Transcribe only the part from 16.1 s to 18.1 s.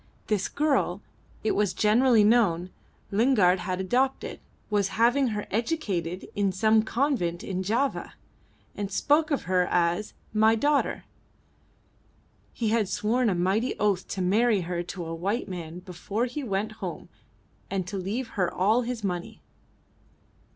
he went home and to